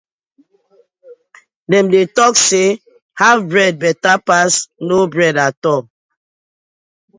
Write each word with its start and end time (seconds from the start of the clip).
Dem 1.69 1.85
dey 1.93 2.07
tok 2.15 2.33
say 2.47 2.69
haf 3.19 3.37
bread 3.49 3.75
betta 3.83 4.13
pass 4.27 4.53
no 4.87 4.97
bread 5.13 5.35
atol. 5.47 5.81